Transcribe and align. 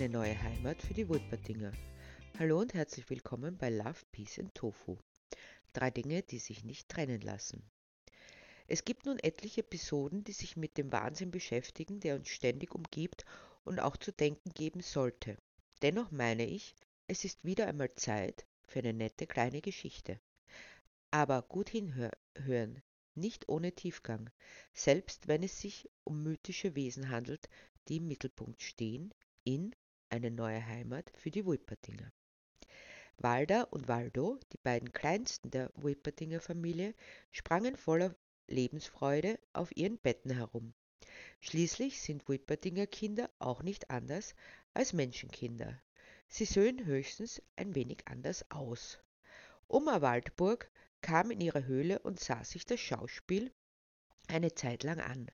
eine 0.00 0.08
neue 0.08 0.42
Heimat 0.42 0.80
für 0.80 0.94
die 0.94 1.06
Wulpertinger. 1.06 1.72
Hallo 2.38 2.58
und 2.58 2.72
herzlich 2.72 3.10
willkommen 3.10 3.58
bei 3.58 3.68
Love, 3.68 4.00
Peace 4.12 4.38
and 4.38 4.54
Tofu. 4.54 4.96
Drei 5.74 5.90
Dinge, 5.90 6.22
die 6.22 6.38
sich 6.38 6.64
nicht 6.64 6.88
trennen 6.88 7.20
lassen. 7.20 7.70
Es 8.66 8.86
gibt 8.86 9.04
nun 9.04 9.18
etliche 9.18 9.60
Episoden, 9.60 10.24
die 10.24 10.32
sich 10.32 10.56
mit 10.56 10.78
dem 10.78 10.90
Wahnsinn 10.90 11.30
beschäftigen, 11.30 12.00
der 12.00 12.14
uns 12.14 12.30
ständig 12.30 12.74
umgibt 12.74 13.26
und 13.64 13.78
auch 13.78 13.94
zu 13.98 14.10
denken 14.10 14.48
geben 14.54 14.80
sollte. 14.80 15.36
Dennoch 15.82 16.10
meine 16.10 16.46
ich, 16.46 16.74
es 17.06 17.26
ist 17.26 17.44
wieder 17.44 17.66
einmal 17.66 17.94
Zeit 17.96 18.46
für 18.68 18.78
eine 18.78 18.94
nette 18.94 19.26
kleine 19.26 19.60
Geschichte. 19.60 20.18
Aber 21.10 21.42
gut 21.42 21.68
hinhören, 21.68 22.82
nicht 23.14 23.50
ohne 23.50 23.72
Tiefgang, 23.74 24.30
selbst 24.72 25.28
wenn 25.28 25.42
es 25.42 25.60
sich 25.60 25.90
um 26.04 26.22
mythische 26.22 26.74
Wesen 26.74 27.10
handelt, 27.10 27.50
die 27.88 27.96
im 27.96 28.08
Mittelpunkt 28.08 28.62
stehen, 28.62 29.12
in 29.44 29.74
eine 30.10 30.30
neue 30.30 30.64
Heimat 30.66 31.10
für 31.16 31.30
die 31.30 31.46
Wulpertinger. 31.46 32.12
Walda 33.16 33.62
und 33.64 33.88
Waldo, 33.88 34.38
die 34.52 34.58
beiden 34.58 34.92
kleinsten 34.92 35.50
der 35.50 35.70
Wulpertinger 35.74 36.40
Familie, 36.40 36.94
sprangen 37.30 37.76
voller 37.76 38.14
Lebensfreude 38.46 39.38
auf 39.52 39.76
ihren 39.76 39.98
Betten 39.98 40.30
herum. 40.30 40.74
Schließlich 41.40 42.00
sind 42.00 42.28
Wulpertinger 42.28 42.86
Kinder 42.86 43.30
auch 43.38 43.62
nicht 43.62 43.90
anders 43.90 44.34
als 44.74 44.92
Menschenkinder. 44.92 45.80
Sie 46.28 46.44
sehen 46.44 46.84
höchstens 46.84 47.42
ein 47.56 47.74
wenig 47.74 48.06
anders 48.06 48.50
aus. 48.50 48.98
Oma 49.68 50.00
Waldburg 50.00 50.70
kam 51.00 51.30
in 51.30 51.40
ihre 51.40 51.64
Höhle 51.64 51.98
und 52.00 52.20
sah 52.20 52.44
sich 52.44 52.66
das 52.66 52.80
Schauspiel 52.80 53.52
eine 54.28 54.54
Zeit 54.54 54.82
lang 54.82 55.00
an, 55.00 55.30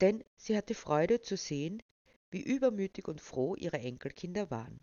denn 0.00 0.24
sie 0.36 0.56
hatte 0.56 0.74
Freude 0.74 1.20
zu 1.20 1.36
sehen, 1.36 1.82
wie 2.32 2.42
übermütig 2.42 3.06
und 3.06 3.20
froh 3.20 3.54
ihre 3.54 3.78
Enkelkinder 3.78 4.50
waren. 4.50 4.80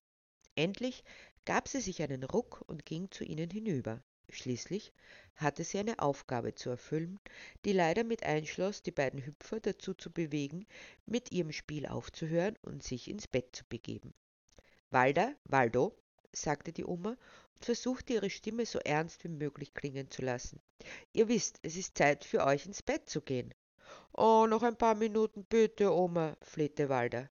Endlich 0.56 1.04
gab 1.46 1.68
sie 1.68 1.82
sich 1.82 2.02
einen 2.02 2.24
Ruck 2.24 2.64
und 2.68 2.86
ging 2.86 3.12
zu 3.12 3.24
ihnen 3.24 3.50
hinüber. 3.50 4.02
Schließlich 4.32 4.94
hatte 5.36 5.64
sie 5.64 5.80
eine 5.80 6.00
Aufgabe 6.00 6.54
zu 6.54 6.70
erfüllen, 6.70 7.20
die 7.66 7.74
leider 7.74 8.04
mit 8.04 8.24
einschloss, 8.24 8.84
die 8.84 8.92
beiden 8.92 9.26
Hüpfer 9.26 9.60
dazu 9.60 9.94
zu 9.94 10.12
bewegen, 10.12 10.68
mit 11.06 11.32
ihrem 11.32 11.52
Spiel 11.52 11.88
aufzuhören 11.88 12.56
und 12.62 12.84
sich 12.84 13.10
ins 13.10 13.28
Bett 13.28 13.56
zu 13.56 13.66
begeben. 13.66 14.14
Walda, 14.92 15.34
Waldo, 15.46 15.98
sagte 16.32 16.72
die 16.72 16.86
Oma 16.86 17.18
und 17.56 17.66
versuchte 17.66 18.14
ihre 18.14 18.30
Stimme 18.30 18.66
so 18.66 18.80
ernst 18.80 19.24
wie 19.24 19.30
möglich 19.30 19.74
klingen 19.74 20.12
zu 20.12 20.22
lassen. 20.22 20.62
Ihr 21.14 21.28
wisst, 21.28 21.60
es 21.64 21.76
ist 21.76 21.98
Zeit 21.98 22.24
für 22.24 22.46
euch 22.46 22.66
ins 22.66 22.84
Bett 22.84 23.10
zu 23.10 23.22
gehen. 23.22 23.54
Oh, 24.14 24.46
noch 24.48 24.62
ein 24.64 24.78
paar 24.78 24.96
Minuten 24.96 25.44
bitte, 25.46 25.92
Oma, 25.92 26.38
flehte 26.42 26.90
Walda. 26.90 27.30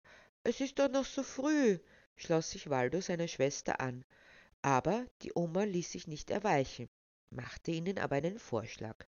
Es 0.44 0.60
ist 0.60 0.78
doch 0.80 0.88
noch 0.88 1.04
so 1.04 1.22
früh, 1.22 1.78
schloss 2.16 2.50
sich 2.50 2.68
Waldo 2.68 3.00
seiner 3.00 3.28
Schwester 3.28 3.80
an. 3.80 4.04
Aber 4.60 5.06
die 5.22 5.32
Oma 5.34 5.62
ließ 5.62 5.92
sich 5.92 6.08
nicht 6.08 6.30
erweichen, 6.30 6.88
machte 7.30 7.70
ihnen 7.70 7.98
aber 7.98 8.16
einen 8.16 8.40
Vorschlag. 8.40 9.06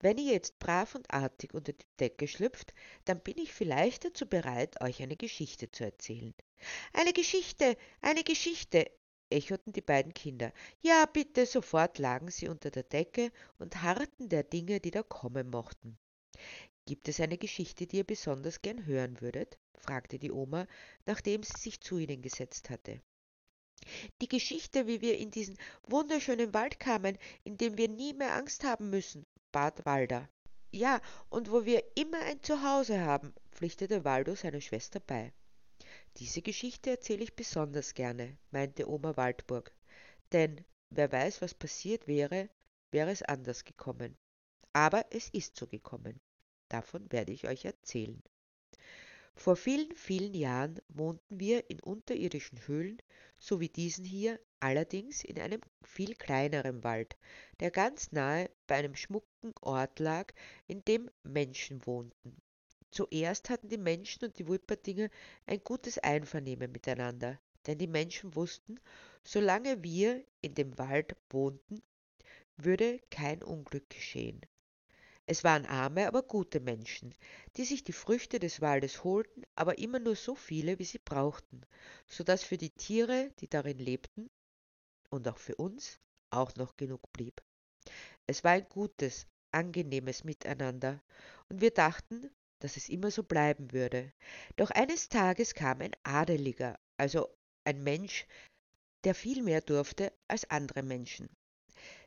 Wenn 0.00 0.16
ihr 0.16 0.32
jetzt 0.32 0.60
brav 0.60 0.94
und 0.94 1.12
artig 1.12 1.54
unter 1.54 1.72
die 1.72 1.86
Decke 1.98 2.28
schlüpft, 2.28 2.72
dann 3.04 3.20
bin 3.20 3.36
ich 3.38 3.52
vielleicht 3.52 4.04
dazu 4.04 4.26
bereit, 4.26 4.80
euch 4.80 5.02
eine 5.02 5.16
Geschichte 5.16 5.70
zu 5.72 5.84
erzählen. 5.84 6.34
Eine 6.92 7.12
Geschichte, 7.12 7.76
eine 8.00 8.22
Geschichte, 8.22 8.90
echoten 9.28 9.72
die 9.72 9.82
beiden 9.82 10.14
Kinder. 10.14 10.52
Ja, 10.82 11.04
bitte, 11.06 11.46
sofort 11.46 11.98
lagen 11.98 12.30
sie 12.30 12.48
unter 12.48 12.70
der 12.70 12.84
Decke 12.84 13.32
und 13.58 13.82
harrten 13.82 14.28
der 14.28 14.44
Dinge, 14.44 14.80
die 14.80 14.92
da 14.92 15.02
kommen 15.02 15.50
mochten. 15.50 15.98
Gibt 16.90 17.06
es 17.06 17.20
eine 17.20 17.38
Geschichte, 17.38 17.86
die 17.86 17.98
ihr 17.98 18.04
besonders 18.04 18.62
gern 18.62 18.84
hören 18.84 19.20
würdet? 19.20 19.60
fragte 19.76 20.18
die 20.18 20.32
Oma, 20.32 20.66
nachdem 21.06 21.44
sie 21.44 21.56
sich 21.56 21.80
zu 21.80 21.98
ihnen 21.98 22.20
gesetzt 22.20 22.68
hatte. 22.68 23.00
Die 24.20 24.26
Geschichte, 24.26 24.88
wie 24.88 25.00
wir 25.00 25.16
in 25.16 25.30
diesen 25.30 25.56
wunderschönen 25.84 26.52
Wald 26.52 26.80
kamen, 26.80 27.16
in 27.44 27.56
dem 27.56 27.78
wir 27.78 27.88
nie 27.88 28.12
mehr 28.12 28.34
Angst 28.34 28.64
haben 28.64 28.90
müssen, 28.90 29.24
bat 29.52 29.86
Walda. 29.86 30.28
Ja, 30.72 31.00
und 31.28 31.52
wo 31.52 31.64
wir 31.64 31.84
immer 31.94 32.22
ein 32.22 32.42
Zuhause 32.42 32.98
haben, 33.02 33.34
pflichtete 33.52 34.04
Waldo 34.04 34.34
seiner 34.34 34.60
Schwester 34.60 34.98
bei. 34.98 35.32
Diese 36.16 36.42
Geschichte 36.42 36.90
erzähle 36.90 37.22
ich 37.22 37.36
besonders 37.36 37.94
gerne, 37.94 38.36
meinte 38.50 38.90
Oma 38.90 39.16
Waldburg, 39.16 39.72
denn 40.32 40.64
wer 40.90 41.12
weiß, 41.12 41.40
was 41.40 41.54
passiert 41.54 42.08
wäre, 42.08 42.50
wäre 42.90 43.12
es 43.12 43.22
anders 43.22 43.64
gekommen. 43.64 44.18
Aber 44.72 45.06
es 45.10 45.28
ist 45.28 45.56
so 45.56 45.68
gekommen. 45.68 46.20
Davon 46.70 47.12
werde 47.12 47.32
ich 47.32 47.46
euch 47.46 47.66
erzählen. 47.66 48.22
Vor 49.34 49.56
vielen, 49.56 49.94
vielen 49.96 50.34
Jahren 50.34 50.80
wohnten 50.88 51.40
wir 51.40 51.68
in 51.68 51.80
unterirdischen 51.80 52.66
Höhlen, 52.66 53.02
so 53.38 53.58
wie 53.60 53.68
diesen 53.68 54.04
hier, 54.04 54.38
allerdings 54.60 55.24
in 55.24 55.40
einem 55.40 55.60
viel 55.82 56.14
kleineren 56.14 56.84
Wald, 56.84 57.16
der 57.58 57.70
ganz 57.70 58.12
nahe 58.12 58.50
bei 58.66 58.76
einem 58.76 58.94
schmucken 58.94 59.52
Ort 59.62 59.98
lag, 59.98 60.32
in 60.68 60.84
dem 60.84 61.10
Menschen 61.22 61.84
wohnten. 61.86 62.36
Zuerst 62.90 63.50
hatten 63.50 63.68
die 63.68 63.78
Menschen 63.78 64.24
und 64.26 64.38
die 64.38 64.46
Wulpertinger 64.46 65.08
ein 65.46 65.62
gutes 65.64 65.98
Einvernehmen 65.98 66.70
miteinander, 66.70 67.40
denn 67.66 67.78
die 67.78 67.86
Menschen 67.86 68.34
wussten, 68.34 68.78
solange 69.24 69.82
wir 69.82 70.24
in 70.40 70.54
dem 70.54 70.76
Wald 70.78 71.16
wohnten, 71.30 71.82
würde 72.56 73.00
kein 73.10 73.42
Unglück 73.42 73.88
geschehen. 73.90 74.40
Es 75.30 75.44
waren 75.44 75.64
arme, 75.64 76.08
aber 76.08 76.24
gute 76.24 76.58
Menschen, 76.58 77.14
die 77.56 77.64
sich 77.64 77.84
die 77.84 77.92
Früchte 77.92 78.40
des 78.40 78.60
Waldes 78.60 79.04
holten, 79.04 79.44
aber 79.54 79.78
immer 79.78 80.00
nur 80.00 80.16
so 80.16 80.34
viele, 80.34 80.80
wie 80.80 80.84
sie 80.84 80.98
brauchten, 80.98 81.60
so 82.08 82.24
dass 82.24 82.42
für 82.42 82.58
die 82.58 82.70
Tiere, 82.70 83.30
die 83.38 83.46
darin 83.46 83.78
lebten, 83.78 84.28
und 85.08 85.28
auch 85.28 85.38
für 85.38 85.54
uns 85.54 86.00
auch 86.30 86.52
noch 86.56 86.76
genug 86.76 87.12
blieb. 87.12 87.40
Es 88.26 88.42
war 88.42 88.50
ein 88.50 88.68
gutes, 88.68 89.28
angenehmes 89.52 90.24
Miteinander, 90.24 91.00
und 91.48 91.60
wir 91.60 91.70
dachten, 91.70 92.28
dass 92.58 92.76
es 92.76 92.88
immer 92.88 93.12
so 93.12 93.22
bleiben 93.22 93.70
würde. 93.70 94.12
Doch 94.56 94.72
eines 94.72 95.10
Tages 95.10 95.54
kam 95.54 95.80
ein 95.80 95.94
Adeliger, 96.02 96.76
also 96.96 97.28
ein 97.62 97.84
Mensch, 97.84 98.26
der 99.04 99.14
viel 99.14 99.44
mehr 99.44 99.60
durfte 99.60 100.12
als 100.26 100.50
andere 100.50 100.82
Menschen. 100.82 101.28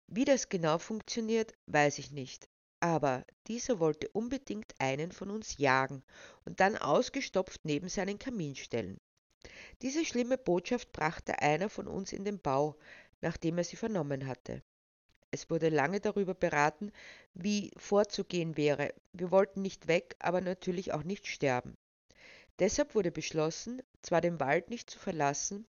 Wie 0.07 0.25
das 0.25 0.49
genau 0.49 0.77
funktioniert, 0.77 1.53
weiß 1.67 1.99
ich 1.99 2.11
nicht, 2.11 2.49
aber 2.83 3.25
dieser 3.47 3.79
wollte 3.79 4.09
unbedingt 4.09 4.75
einen 4.77 5.13
von 5.13 5.31
uns 5.31 5.57
jagen 5.57 6.03
und 6.43 6.59
dann 6.59 6.75
ausgestopft 6.75 7.61
neben 7.63 7.87
seinen 7.87 8.19
Kamin 8.19 8.57
stellen. 8.57 8.99
Diese 9.81 10.03
schlimme 10.03 10.37
Botschaft 10.37 10.91
brachte 10.91 11.39
einer 11.39 11.69
von 11.69 11.87
uns 11.87 12.11
in 12.11 12.25
den 12.25 12.41
Bau, 12.41 12.75
nachdem 13.21 13.57
er 13.57 13.63
sie 13.63 13.77
vernommen 13.77 14.27
hatte. 14.27 14.61
Es 15.31 15.49
wurde 15.49 15.69
lange 15.69 16.01
darüber 16.01 16.33
beraten, 16.33 16.91
wie 17.33 17.71
vorzugehen 17.77 18.57
wäre. 18.57 18.93
Wir 19.13 19.31
wollten 19.31 19.61
nicht 19.61 19.87
weg, 19.87 20.17
aber 20.19 20.41
natürlich 20.41 20.91
auch 20.91 21.03
nicht 21.03 21.25
sterben. 21.25 21.77
Deshalb 22.59 22.95
wurde 22.95 23.13
beschlossen, 23.13 23.81
zwar 24.01 24.19
den 24.19 24.41
Wald 24.41 24.69
nicht 24.69 24.89
zu 24.89 24.99
verlassen, 24.99 25.65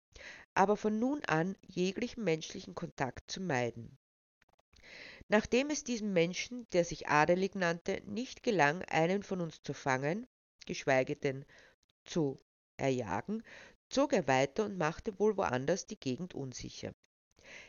aber 0.52 0.76
von 0.76 0.98
nun 0.98 1.24
an 1.24 1.56
jeglichen 1.66 2.22
menschlichen 2.22 2.74
Kontakt 2.74 3.30
zu 3.30 3.40
meiden. 3.40 3.96
Nachdem 5.28 5.68
es 5.70 5.84
diesem 5.84 6.12
Menschen, 6.14 6.66
der 6.70 6.84
sich 6.84 7.08
adelig 7.08 7.54
nannte, 7.54 8.02
nicht 8.06 8.42
gelang, 8.42 8.82
einen 8.82 9.22
von 9.22 9.40
uns 9.40 9.62
zu 9.62 9.74
fangen, 9.74 10.26
geschweige 10.66 11.16
denn 11.16 11.44
zu 12.04 12.38
erjagen, 12.78 13.42
zog 13.90 14.12
er 14.14 14.26
weiter 14.26 14.64
und 14.64 14.78
machte 14.78 15.18
wohl 15.18 15.36
woanders 15.36 15.86
die 15.86 16.00
Gegend 16.00 16.34
unsicher. 16.34 16.92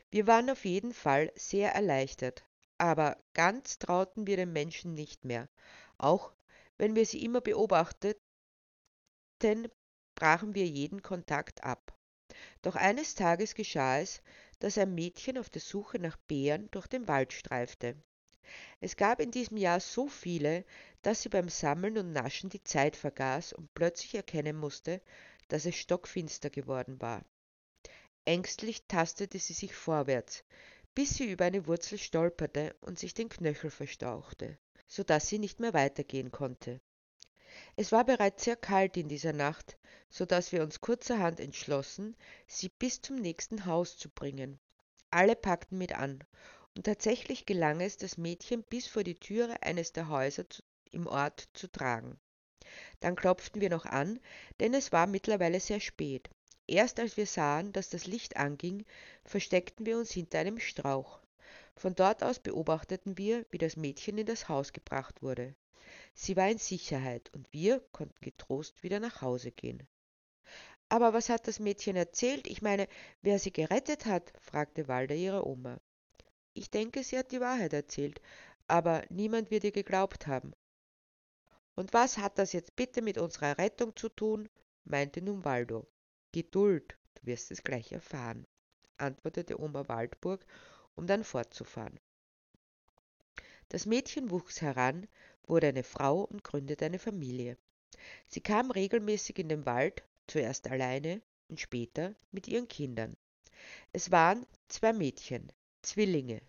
Wir 0.10 0.26
waren 0.26 0.50
auf 0.50 0.64
jeden 0.66 0.94
Fall 0.94 1.32
sehr 1.36 1.74
erleichtert, 1.74 2.46
aber 2.78 3.22
ganz 3.34 3.78
trauten 3.78 4.26
wir 4.26 4.38
den 4.38 4.54
Menschen 4.54 4.94
nicht 4.94 5.26
mehr, 5.26 5.50
auch 5.98 6.34
wenn 6.78 6.96
wir 6.96 7.06
sie 7.06 7.24
immer 7.24 7.42
beobachteten, 7.42 8.22
brachen 10.16 10.56
wir 10.56 10.66
jeden 10.66 11.02
Kontakt 11.02 11.64
ab. 11.64 11.98
Doch 12.62 12.76
eines 12.76 13.16
Tages 13.16 13.54
geschah 13.54 14.00
es, 14.00 14.22
dass 14.60 14.78
ein 14.78 14.94
Mädchen 14.94 15.38
auf 15.38 15.50
der 15.50 15.62
Suche 15.62 16.00
nach 16.00 16.18
Beeren 16.28 16.70
durch 16.72 16.88
den 16.88 17.08
Wald 17.08 17.34
streifte. 17.34 17.96
Es 18.80 18.98
gab 18.98 19.20
in 19.20 19.32
diesem 19.32 19.58
Jahr 19.58 19.80
so 19.80 20.08
viele, 20.08 20.66
dass 21.02 21.22
sie 21.22 21.30
beim 21.30 21.50
Sammeln 21.50 21.98
und 21.98 22.14
Naschen 22.14 22.50
die 22.50 22.64
Zeit 22.64 22.96
vergaß 22.96 23.54
und 23.54 23.74
plötzlich 23.74 24.16
erkennen 24.16 24.58
musste, 24.58 25.02
dass 25.50 25.66
es 25.66 25.76
stockfinster 25.76 26.50
geworden 26.50 27.00
war. 27.02 27.24
Ängstlich 28.26 28.86
tastete 28.88 29.40
sie 29.40 29.54
sich 29.54 29.74
vorwärts, 29.74 30.44
bis 30.96 31.16
sie 31.16 31.32
über 31.32 31.46
eine 31.46 31.68
Wurzel 31.68 31.98
stolperte 31.98 32.76
und 32.82 33.00
sich 33.00 33.14
den 33.14 33.30
Knöchel 33.30 33.70
verstauchte, 33.70 34.58
so 34.88 35.04
dass 35.04 35.28
sie 35.28 35.40
nicht 35.40 35.60
mehr 35.60 35.74
weitergehen 35.74 36.32
konnte. 36.32 36.82
Es 37.76 37.92
war 37.92 38.06
bereits 38.06 38.44
sehr 38.44 38.56
kalt 38.56 38.98
in 38.98 39.10
dieser 39.10 39.34
Nacht, 39.34 39.78
so 40.10 40.26
dass 40.26 40.52
wir 40.52 40.64
uns 40.64 40.82
kurzerhand 40.82 41.40
entschlossen, 41.40 42.16
sie 42.48 42.70
bis 42.70 43.02
zum 43.02 43.18
nächsten 43.18 43.66
Haus 43.66 43.98
zu 43.98 44.10
bringen. 44.10 44.60
Alle 45.12 45.36
packten 45.36 45.78
mit 45.78 45.94
an, 45.94 46.24
und 46.76 46.86
tatsächlich 46.86 47.46
gelang 47.46 47.82
es, 47.82 47.98
das 47.98 48.18
Mädchen 48.18 48.64
bis 48.64 48.88
vor 48.88 49.04
die 49.04 49.20
Türe 49.20 49.62
eines 49.62 49.92
der 49.92 50.08
Häuser 50.08 50.46
im 50.92 51.08
Ort 51.08 51.50
zu 51.54 51.70
tragen. 51.70 52.20
Dann 53.00 53.16
klopften 53.16 53.62
wir 53.62 53.70
noch 53.70 53.86
an, 53.86 54.20
denn 54.60 54.74
es 54.74 54.92
war 54.92 55.08
mittlerweile 55.08 55.60
sehr 55.60 55.80
spät. 55.80 56.30
Erst 56.68 57.00
als 57.00 57.18
wir 57.18 57.26
sahen, 57.26 57.74
dass 57.74 57.90
das 57.90 58.06
Licht 58.06 58.38
anging, 58.38 58.86
versteckten 59.26 59.86
wir 59.86 59.98
uns 59.98 60.12
hinter 60.12 60.40
einem 60.40 60.60
Strauch. 60.60 61.20
Von 61.76 61.96
dort 61.96 62.24
aus 62.24 62.40
beobachteten 62.40 63.18
wir, 63.18 63.46
wie 63.50 63.58
das 63.58 63.76
Mädchen 63.76 64.18
in 64.18 64.26
das 64.26 64.50
Haus 64.50 64.72
gebracht 64.72 65.22
wurde. 65.24 65.56
Sie 66.14 66.36
war 66.36 66.50
in 66.50 66.58
Sicherheit 66.58 67.30
und 67.34 67.52
wir 67.54 67.80
konnten 67.92 68.20
getrost 68.22 68.84
wieder 68.84 69.00
nach 69.00 69.22
Hause 69.22 69.52
gehen. 69.52 69.88
Aber 70.90 71.14
was 71.14 71.30
hat 71.30 71.48
das 71.48 71.60
Mädchen 71.60 71.96
erzählt? 71.96 72.48
Ich 72.48 72.62
meine, 72.62 72.88
wer 73.22 73.38
sie 73.38 73.54
gerettet 73.54 74.06
hat? 74.06 74.34
fragte 74.40 74.88
Walda 74.88 75.14
ihre 75.14 75.46
Oma. 75.46 75.80
Ich 76.54 76.72
denke, 76.72 77.04
sie 77.04 77.18
hat 77.18 77.32
die 77.32 77.40
Wahrheit 77.40 77.74
erzählt, 77.74 78.20
aber 78.68 79.04
niemand 79.10 79.52
wird 79.52 79.64
ihr 79.64 79.72
geglaubt 79.72 80.28
haben. 80.28 80.54
Und 81.76 81.94
was 81.94 82.18
hat 82.18 82.38
das 82.40 82.54
jetzt 82.54 82.76
bitte 82.76 83.02
mit 83.02 83.18
unserer 83.18 83.58
Rettung 83.58 83.96
zu 83.96 84.10
tun? 84.10 84.50
meinte 84.84 85.22
nun 85.22 85.46
Waldo. 85.46 85.88
Geduld, 86.32 86.98
du 87.16 87.28
wirst 87.28 87.52
es 87.52 87.64
gleich 87.64 87.92
erfahren, 87.92 88.46
antwortete 88.98 89.60
Oma 89.60 89.88
Waldburg, 89.88 90.46
um 90.96 91.08
dann 91.08 91.24
fortzufahren. 91.24 92.00
Das 93.70 93.86
Mädchen 93.86 94.32
wuchs 94.32 94.62
heran, 94.62 95.08
wurde 95.44 95.68
eine 95.68 95.84
Frau 95.84 96.24
und 96.24 96.44
gründete 96.44 96.86
eine 96.86 97.00
Familie. 97.00 97.56
Sie 98.28 98.42
kam 98.42 98.72
regelmäßig 98.72 99.38
in 99.40 99.50
den 99.50 99.66
Wald, 99.66 100.04
zuerst 100.28 100.68
alleine 100.68 101.22
und 101.50 101.60
später 101.60 102.16
mit 102.32 102.48
ihren 102.48 102.68
Kindern. 102.68 103.16
Es 103.94 104.12
waren 104.12 104.46
zwei 104.68 104.92
Mädchen, 104.94 105.52
Zwillinge, 105.84 106.42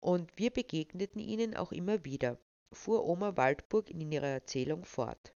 und 0.00 0.36
wir 0.38 0.50
begegneten 0.50 1.20
ihnen 1.20 1.56
auch 1.56 1.72
immer 1.72 2.04
wieder, 2.04 2.38
fuhr 2.72 3.04
Oma 3.04 3.36
Waldburg 3.36 3.90
in 3.90 4.10
ihrer 4.10 4.26
Erzählung 4.26 4.84
fort. 4.84 5.34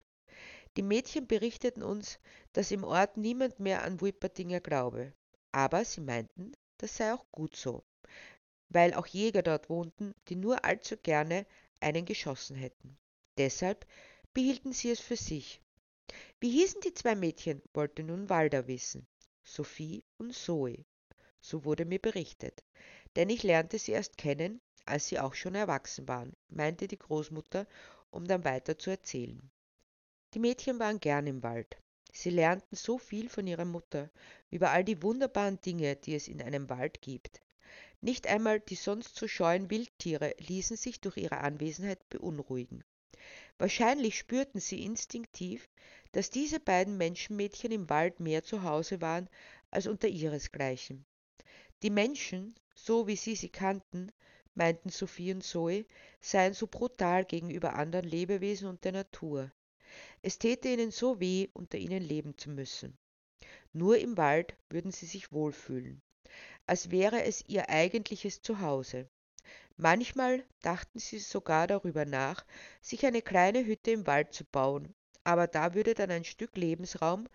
Die 0.75 0.81
Mädchen 0.81 1.27
berichteten 1.27 1.83
uns, 1.83 2.19
dass 2.51 2.71
im 2.71 2.83
Ort 2.83 3.15
niemand 3.15 3.59
mehr 3.59 3.83
an 3.83 4.01
Wippertinger 4.01 4.59
glaube, 4.59 5.13
aber 5.53 5.85
sie 5.85 6.01
meinten, 6.01 6.51
das 6.77 6.97
sei 6.97 7.13
auch 7.13 7.25
gut 7.31 7.55
so, 7.55 7.83
weil 8.75 8.93
auch 8.93 9.07
Jäger 9.07 9.41
dort 9.41 9.69
wohnten, 9.71 10.13
die 10.27 10.35
nur 10.35 10.63
allzu 10.63 10.97
gerne 10.97 11.47
einen 11.79 12.05
geschossen 12.05 12.55
hätten. 12.55 12.95
Deshalb 13.39 13.87
behielten 14.33 14.73
sie 14.73 14.91
es 14.91 14.99
für 14.99 15.15
sich 15.15 15.61
wie 16.39 16.51
hießen 16.51 16.81
die 16.81 16.93
zwei 16.93 17.15
Mädchen, 17.15 17.63
wollte 17.73 18.03
nun 18.03 18.29
Walda 18.29 18.67
wissen. 18.67 19.07
Sophie 19.43 20.03
und 20.19 20.35
Zoe. 20.35 20.85
So 21.41 21.65
wurde 21.65 21.85
mir 21.85 21.99
berichtet. 21.99 22.63
Denn 23.15 23.29
ich 23.29 23.41
lernte 23.41 23.79
sie 23.79 23.93
erst 23.93 24.15
kennen, 24.17 24.61
als 24.85 25.07
sie 25.07 25.19
auch 25.19 25.33
schon 25.33 25.55
erwachsen 25.55 26.07
waren, 26.07 26.35
meinte 26.49 26.87
die 26.87 26.99
Großmutter, 26.99 27.65
um 28.11 28.27
dann 28.27 28.43
weiter 28.43 28.77
zu 28.77 28.91
erzählen. 28.91 29.49
Die 30.35 30.39
Mädchen 30.39 30.77
waren 30.77 30.99
gern 30.99 31.25
im 31.25 31.41
Wald. 31.41 31.77
Sie 32.13 32.29
lernten 32.29 32.75
so 32.75 32.99
viel 32.99 33.27
von 33.27 33.47
ihrer 33.47 33.65
Mutter 33.65 34.11
über 34.51 34.69
all 34.69 34.83
die 34.83 35.01
wunderbaren 35.01 35.59
Dinge, 35.61 35.95
die 35.95 36.13
es 36.13 36.27
in 36.27 36.41
einem 36.41 36.69
Wald 36.69 37.01
gibt. 37.01 37.41
Nicht 38.05 38.27
einmal 38.27 38.59
die 38.59 38.75
sonst 38.75 39.15
so 39.15 39.27
scheuen 39.27 39.71
Wildtiere 39.71 40.35
ließen 40.37 40.77
sich 40.77 41.01
durch 41.01 41.17
ihre 41.17 41.39
Anwesenheit 41.39 42.07
beunruhigen. 42.09 42.83
Wahrscheinlich 43.57 44.19
spürten 44.19 44.61
sie 44.61 44.83
instinktiv, 44.83 45.67
dass 46.11 46.29
diese 46.29 46.59
beiden 46.59 46.97
Menschenmädchen 46.97 47.71
im 47.71 47.89
Wald 47.89 48.19
mehr 48.19 48.43
zu 48.43 48.61
Hause 48.61 49.01
waren 49.01 49.27
als 49.71 49.87
unter 49.87 50.07
ihresgleichen. 50.07 51.03
Die 51.81 51.89
Menschen, 51.89 52.53
so 52.75 53.07
wie 53.07 53.15
sie 53.15 53.35
sie 53.35 53.49
kannten, 53.49 54.11
meinten 54.53 54.89
Sophie 54.89 55.33
und 55.33 55.43
Zoe, 55.43 55.87
seien 56.21 56.53
so 56.53 56.67
brutal 56.67 57.25
gegenüber 57.25 57.73
anderen 57.73 58.07
Lebewesen 58.07 58.67
und 58.67 58.83
der 58.83 58.91
Natur. 58.91 59.51
Es 60.21 60.37
täte 60.37 60.67
ihnen 60.67 60.91
so 60.91 61.19
weh, 61.19 61.47
unter 61.53 61.79
ihnen 61.79 62.03
leben 62.03 62.37
zu 62.37 62.51
müssen. 62.51 62.99
Nur 63.73 63.97
im 63.97 64.15
Wald 64.15 64.55
würden 64.69 64.91
sie 64.91 65.07
sich 65.07 65.31
wohlfühlen, 65.31 66.03
als 66.67 66.91
wäre 66.91 67.23
es 67.23 67.43
ihr 67.47 67.69
eigentliches 67.69 68.41
Zuhause. 68.41 69.07
Manchmal 69.77 70.43
dachten 70.61 70.99
sie 70.99 71.19
sogar 71.19 71.67
darüber 71.67 72.05
nach, 72.05 72.45
sich 72.81 73.05
eine 73.05 73.21
kleine 73.21 73.65
Hütte 73.65 73.91
im 73.91 74.07
Wald 74.07 74.33
zu 74.33 74.45
bauen, 74.45 74.93
aber 75.23 75.47
da 75.47 75.73
würde 75.73 75.93
dann 75.93 76.11
ein 76.11 76.23
Stück 76.23 76.55
Lebensraum, 76.55 77.27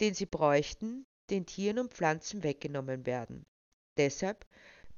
den 0.00 0.14
sie 0.14 0.26
bräuchten, 0.26 1.06
den 1.30 1.46
Tieren 1.46 1.78
und 1.78 1.92
Pflanzen 1.92 2.42
weggenommen 2.42 3.06
werden. 3.06 3.44
Deshalb 3.96 4.46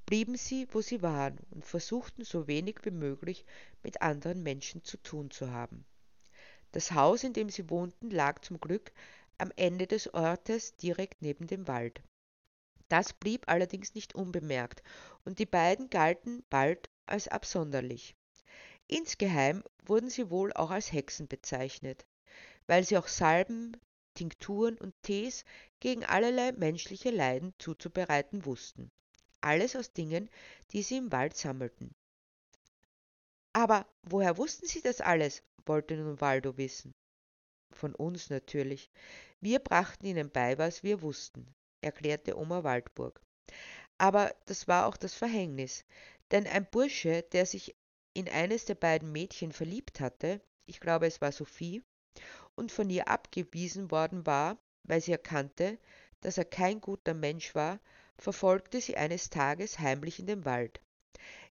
blieben 0.07 0.37
sie, 0.37 0.67
wo 0.71 0.81
sie 0.81 1.03
waren 1.03 1.39
und 1.51 1.65
versuchten 1.65 2.25
so 2.25 2.47
wenig 2.47 2.77
wie 2.85 2.91
möglich 2.91 3.45
mit 3.83 4.01
anderen 4.01 4.43
Menschen 4.43 4.85
zu 4.85 4.97
tun 4.99 5.31
zu 5.31 5.51
haben. 5.51 5.85
Das 6.73 6.93
Haus, 6.93 7.25
in 7.25 7.33
dem 7.33 7.51
sie 7.51 7.69
wohnten, 7.71 8.11
lag 8.11 8.41
zum 8.43 8.61
Glück 8.61 8.93
am 9.39 9.51
Ende 9.57 9.87
des 9.87 10.13
Ortes 10.15 10.77
direkt 10.77 11.21
neben 11.23 11.47
dem 11.47 11.67
Wald. 11.67 12.03
Das 12.89 13.13
blieb 13.13 13.49
allerdings 13.49 13.95
nicht 13.95 14.15
unbemerkt, 14.15 14.83
und 15.25 15.41
die 15.41 15.47
beiden 15.47 15.91
galten 15.91 16.45
bald 16.51 16.89
als 17.07 17.27
absonderlich. 17.27 18.15
Insgeheim 18.87 19.65
wurden 19.85 20.09
sie 20.09 20.31
wohl 20.31 20.53
auch 20.53 20.71
als 20.71 20.93
Hexen 20.93 21.27
bezeichnet, 21.27 22.07
weil 22.69 22.85
sie 22.85 22.97
auch 22.97 23.09
Salben, 23.09 23.77
Tinkturen 24.15 24.79
und 24.79 24.95
Tees 25.03 25.45
gegen 25.81 26.05
allerlei 26.05 26.53
menschliche 26.53 27.11
Leiden 27.11 27.55
zuzubereiten 27.59 28.45
wussten. 28.45 28.93
Alles 29.41 29.75
aus 29.75 29.93
Dingen, 29.93 30.31
die 30.71 30.83
sie 30.83 30.99
im 30.99 31.11
Wald 31.11 31.37
sammelten. 31.37 31.93
Aber 33.53 33.87
woher 34.03 34.39
wussten 34.39 34.67
Sie 34.67 34.81
das 34.81 35.01
alles? 35.01 35.43
wollte 35.65 35.97
nun 35.97 36.21
Waldo 36.21 36.57
wissen. 36.57 36.95
Von 37.73 37.95
uns 37.97 38.31
natürlich. 38.31 38.91
Wir 39.41 39.59
brachten 39.59 40.07
ihnen 40.07 40.31
bei, 40.31 40.57
was 40.59 40.85
wir 40.85 41.03
wussten 41.03 41.53
erklärte 41.87 42.37
Oma 42.37 42.63
Waldburg. 42.63 43.21
Aber 43.99 44.35
das 44.45 44.69
war 44.69 44.87
auch 44.87 44.97
das 44.97 45.15
Verhängnis, 45.15 45.85
denn 46.31 46.47
ein 46.47 46.67
Bursche, 46.71 47.23
der 47.33 47.47
sich 47.47 47.75
in 48.13 48.29
eines 48.29 48.65
der 48.65 48.75
beiden 48.75 49.13
Mädchen 49.13 49.53
verliebt 49.53 50.01
hatte, 50.01 50.41
ich 50.67 50.81
glaube 50.81 51.07
es 51.07 51.21
war 51.21 51.33
Sophie, 51.33 51.83
und 52.55 52.73
von 52.73 52.91
ihr 52.91 53.09
abgewiesen 53.09 53.91
worden 53.91 54.27
war, 54.27 54.59
weil 54.85 55.01
sie 55.01 55.13
erkannte, 55.13 55.79
dass 56.21 56.39
er 56.39 56.45
kein 56.45 56.81
guter 56.81 57.15
Mensch 57.15 57.55
war, 57.55 57.79
verfolgte 58.19 58.81
sie 58.81 58.97
eines 58.97 59.31
Tages 59.31 59.79
heimlich 59.79 60.19
in 60.19 60.27
den 60.27 60.45
Wald. 60.45 60.81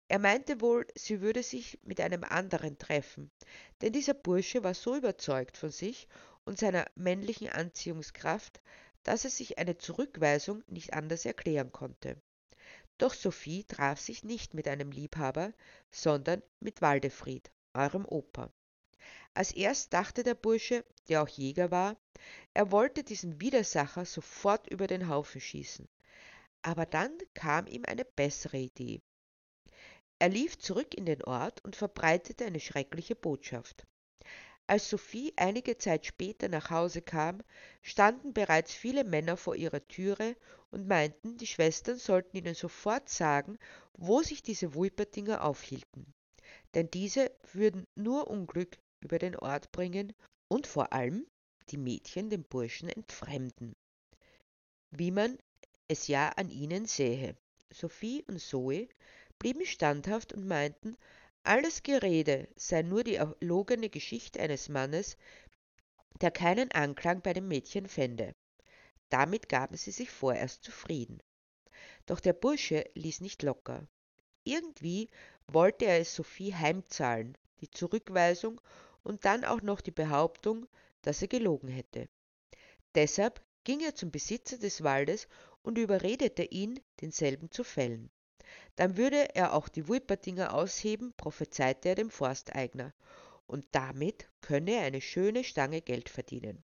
Er 0.07 0.19
meinte 0.19 0.61
wohl, 0.61 0.85
sie 0.95 1.21
würde 1.21 1.41
sich 1.41 1.79
mit 1.83 1.99
einem 1.99 2.23
anderen 2.23 2.77
treffen, 2.77 3.31
denn 3.81 3.93
dieser 3.93 4.13
Bursche 4.13 4.63
war 4.63 4.73
so 4.73 4.95
überzeugt 4.95 5.57
von 5.57 5.71
sich 5.71 6.07
und 6.43 6.59
seiner 6.59 6.85
männlichen 6.95 7.49
Anziehungskraft, 7.49 8.61
dass 9.05 9.23
er 9.23 9.29
sich 9.29 9.57
eine 9.59 9.77
Zurückweisung 9.77 10.63
nicht 10.67 10.93
anders 10.93 11.25
erklären 11.25 11.71
konnte. 11.71 12.21
Doch 12.97 13.13
Sophie 13.13 13.63
traf 13.63 13.99
sich 13.99 14.23
nicht 14.23 14.53
mit 14.53 14.67
einem 14.67 14.91
Liebhaber, 14.91 15.53
sondern 15.91 16.41
mit 16.59 16.81
Waldefried, 16.81 17.51
eurem 17.73 18.05
Opa. 18.05 18.51
Als 19.33 19.51
erst 19.51 19.93
dachte 19.93 20.23
der 20.23 20.33
Bursche, 20.33 20.83
der 21.07 21.21
auch 21.21 21.27
Jäger 21.27 21.69
war, 21.69 21.97
er 22.53 22.71
wollte 22.71 23.03
diesen 23.03 23.39
Widersacher 23.39 24.05
sofort 24.05 24.67
über 24.69 24.87
den 24.87 25.07
Haufen 25.07 25.39
schießen. 25.39 25.87
Aber 26.61 26.85
dann 26.85 27.15
kam 27.33 27.67
ihm 27.67 27.83
eine 27.85 28.05
bessere 28.05 28.57
Idee. 28.57 29.01
Er 30.17 30.29
lief 30.29 30.57
zurück 30.57 30.95
in 30.95 31.05
den 31.05 31.23
Ort 31.25 31.63
und 31.63 31.75
verbreitete 31.75 32.45
eine 32.45 32.59
schreckliche 32.59 33.15
Botschaft. 33.15 33.85
Als 34.67 34.89
Sophie 34.89 35.31
einige 35.35 35.77
Zeit 35.77 36.07
später 36.07 36.49
nach 36.49 36.71
Hause 36.71 37.03
kam, 37.03 37.43
standen 37.83 38.33
bereits 38.33 38.73
viele 38.73 39.03
Männer 39.03 39.37
vor 39.37 39.55
ihrer 39.55 39.87
Türe 39.87 40.35
und 40.71 40.87
meinten, 40.87 41.37
die 41.37 41.45
Schwestern 41.45 41.97
sollten 41.99 42.35
ihnen 42.37 42.55
sofort 42.55 43.07
sagen, 43.07 43.59
wo 43.93 44.23
sich 44.23 44.41
diese 44.41 44.73
Wulpertinger 44.73 45.43
aufhielten. 45.43 46.13
Denn 46.73 46.89
diese 46.89 47.31
würden 47.53 47.85
nur 47.93 48.27
Unglück 48.27 48.79
über 49.01 49.19
den 49.19 49.35
Ort 49.35 49.71
bringen 49.71 50.13
und 50.47 50.65
vor 50.65 50.93
allem 50.93 51.27
die 51.69 51.77
Mädchen 51.77 52.31
den 52.31 52.43
Burschen 52.43 52.89
entfremden. 52.89 53.75
Wie 54.89 55.11
man 55.11 55.37
es 55.87 56.07
ja 56.07 56.29
an 56.29 56.49
ihnen 56.49 56.87
sähe. 56.87 57.35
Sophie 57.71 58.23
und 58.27 58.39
Zoe 58.39 58.87
blieben 59.37 59.65
standhaft 59.65 60.33
und 60.33 60.47
meinten, 60.47 60.97
alles 61.45 61.83
Gerede 61.83 62.47
sei 62.55 62.81
nur 62.81 63.03
die 63.03 63.15
erlogene 63.15 63.89
Geschichte 63.89 64.39
eines 64.39 64.69
Mannes, 64.69 65.17
der 66.21 66.31
keinen 66.31 66.71
Anklang 66.71 67.21
bei 67.21 67.33
dem 67.33 67.47
Mädchen 67.47 67.87
fände. 67.87 68.33
Damit 69.09 69.49
gaben 69.49 69.77
sie 69.77 69.91
sich 69.91 70.09
vorerst 70.09 70.63
zufrieden. 70.63 71.21
Doch 72.05 72.19
der 72.19 72.33
Bursche 72.33 72.89
ließ 72.95 73.21
nicht 73.21 73.43
locker. 73.43 73.87
Irgendwie 74.43 75.09
wollte 75.47 75.85
er 75.85 75.99
es 75.99 76.15
Sophie 76.15 76.53
heimzahlen, 76.53 77.37
die 77.61 77.69
Zurückweisung 77.69 78.59
und 79.03 79.25
dann 79.25 79.45
auch 79.45 79.61
noch 79.61 79.81
die 79.81 79.91
Behauptung, 79.91 80.67
dass 81.01 81.21
er 81.21 81.27
gelogen 81.27 81.69
hätte. 81.69 82.09
Deshalb 82.95 83.43
ging 83.63 83.81
er 83.81 83.95
zum 83.95 84.11
Besitzer 84.11 84.57
des 84.57 84.83
Waldes 84.83 85.27
und 85.63 85.77
überredete 85.77 86.43
ihn, 86.43 86.79
denselben 87.01 87.51
zu 87.51 87.63
fällen. 87.63 88.09
Dann 88.75 88.97
würde 88.97 89.35
er 89.35 89.53
auch 89.53 89.67
die 89.69 89.87
Wulpertinger 89.87 90.53
ausheben, 90.53 91.13
prophezeite 91.17 91.89
er 91.89 91.95
dem 91.95 92.09
Forsteigner, 92.09 92.93
und 93.47 93.65
damit 93.71 94.27
könne 94.41 94.71
er 94.71 94.83
eine 94.83 95.01
schöne 95.01 95.43
Stange 95.43 95.81
Geld 95.81 96.09
verdienen. 96.09 96.63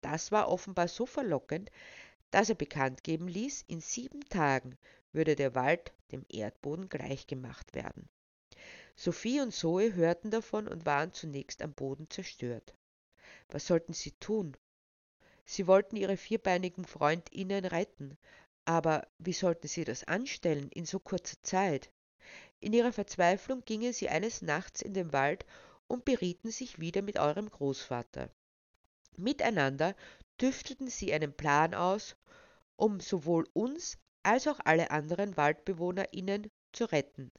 Das 0.00 0.32
war 0.32 0.48
offenbar 0.48 0.88
so 0.88 1.06
verlockend, 1.06 1.70
das 2.30 2.48
er 2.48 2.56
bekannt 2.56 3.04
geben 3.04 3.28
ließ, 3.28 3.64
in 3.68 3.80
sieben 3.80 4.20
Tagen 4.28 4.76
würde 5.12 5.36
der 5.36 5.54
Wald 5.54 5.92
dem 6.10 6.26
Erdboden 6.28 6.88
gleichgemacht 6.88 7.74
werden. 7.74 8.08
Sophie 8.96 9.40
und 9.40 9.52
Zoe 9.52 9.94
hörten 9.94 10.30
davon 10.30 10.68
und 10.68 10.86
waren 10.86 11.12
zunächst 11.12 11.62
am 11.62 11.72
Boden 11.72 12.10
zerstört. 12.10 12.74
Was 13.48 13.66
sollten 13.66 13.92
sie 13.92 14.12
tun? 14.12 14.56
Sie 15.44 15.66
wollten 15.66 15.96
ihre 15.96 16.16
vierbeinigen 16.16 16.84
Freundinnen 16.84 17.64
retten, 17.64 18.16
aber 18.64 19.06
wie 19.18 19.32
sollten 19.32 19.68
sie 19.68 19.84
das 19.84 20.04
anstellen 20.04 20.68
in 20.70 20.86
so 20.86 20.98
kurzer 20.98 21.36
Zeit? 21.42 21.90
In 22.60 22.72
ihrer 22.72 22.92
Verzweiflung 22.92 23.64
gingen 23.64 23.92
sie 23.92 24.08
eines 24.08 24.42
Nachts 24.42 24.80
in 24.80 24.94
den 24.94 25.12
Wald 25.12 25.44
und 25.86 26.04
berieten 26.04 26.50
sich 26.50 26.78
wieder 26.78 27.02
mit 27.02 27.18
eurem 27.18 27.50
Großvater. 27.50 28.30
Miteinander 29.16 29.94
tüftelten 30.38 30.88
sie 30.88 31.12
einen 31.12 31.32
Plan 31.32 31.74
aus, 31.74 32.16
um 32.76 33.00
sowohl 33.00 33.46
uns 33.52 33.98
als 34.22 34.48
auch 34.48 34.58
alle 34.64 34.90
anderen 34.90 35.36
WaldbewohnerInnen 35.36 36.50
zu 36.72 36.86
retten. 36.86 37.30